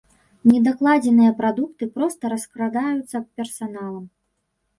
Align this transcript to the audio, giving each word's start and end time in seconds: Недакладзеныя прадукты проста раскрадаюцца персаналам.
Недакладзеныя 0.51 1.31
прадукты 1.41 1.89
проста 1.99 2.33
раскрадаюцца 2.33 3.23
персаналам. 3.37 4.05